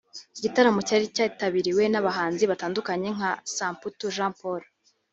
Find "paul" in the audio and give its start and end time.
4.39-4.61